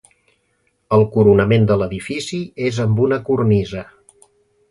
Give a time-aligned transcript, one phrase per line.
[0.95, 3.87] El coronament de l'edifici és amb una cornisa.